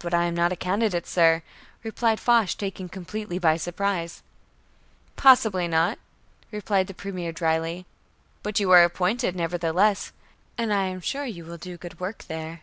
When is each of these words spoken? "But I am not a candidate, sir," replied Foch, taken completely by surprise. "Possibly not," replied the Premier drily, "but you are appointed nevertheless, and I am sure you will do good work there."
"But 0.00 0.14
I 0.14 0.24
am 0.24 0.34
not 0.34 0.50
a 0.50 0.56
candidate, 0.56 1.06
sir," 1.06 1.42
replied 1.84 2.18
Foch, 2.18 2.48
taken 2.58 2.88
completely 2.88 3.38
by 3.38 3.56
surprise. 3.56 4.20
"Possibly 5.14 5.68
not," 5.68 6.00
replied 6.50 6.88
the 6.88 6.92
Premier 6.94 7.30
drily, 7.30 7.86
"but 8.42 8.58
you 8.58 8.72
are 8.72 8.82
appointed 8.82 9.36
nevertheless, 9.36 10.10
and 10.58 10.72
I 10.74 10.86
am 10.86 11.00
sure 11.00 11.24
you 11.24 11.44
will 11.44 11.56
do 11.56 11.76
good 11.76 12.00
work 12.00 12.24
there." 12.26 12.62